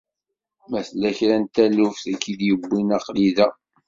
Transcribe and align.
Ma 0.69 0.79
tella 0.87 1.09
kra 1.17 1.35
n 1.41 1.45
taluft 1.53 2.05
i 2.13 2.15
k-id-yuwin 2.21 2.95
aql-i 2.97 3.29
da. 3.37 3.47